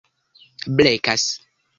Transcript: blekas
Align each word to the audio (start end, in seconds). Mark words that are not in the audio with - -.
blekas 0.77 1.25